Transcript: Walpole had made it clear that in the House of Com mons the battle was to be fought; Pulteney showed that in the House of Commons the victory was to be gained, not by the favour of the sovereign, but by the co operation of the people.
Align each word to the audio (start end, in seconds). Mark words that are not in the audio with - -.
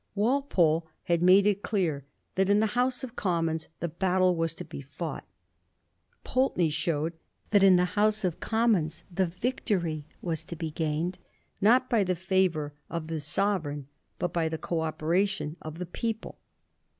Walpole 0.15 0.87
had 1.03 1.21
made 1.21 1.45
it 1.45 1.61
clear 1.61 2.05
that 2.33 2.49
in 2.49 2.59
the 2.59 2.65
House 2.73 3.03
of 3.03 3.15
Com 3.15 3.45
mons 3.45 3.67
the 3.81 3.87
battle 3.87 4.35
was 4.35 4.55
to 4.55 4.65
be 4.65 4.81
fought; 4.81 5.27
Pulteney 6.23 6.71
showed 6.71 7.13
that 7.51 7.61
in 7.61 7.75
the 7.75 7.85
House 7.93 8.23
of 8.23 8.39
Commons 8.39 9.03
the 9.11 9.27
victory 9.27 10.07
was 10.19 10.43
to 10.45 10.55
be 10.55 10.71
gained, 10.71 11.19
not 11.61 11.87
by 11.87 12.03
the 12.03 12.15
favour 12.15 12.73
of 12.89 13.09
the 13.09 13.19
sovereign, 13.19 13.87
but 14.17 14.33
by 14.33 14.49
the 14.49 14.57
co 14.57 14.79
operation 14.81 15.55
of 15.61 15.77
the 15.77 15.85
people. 15.85 16.39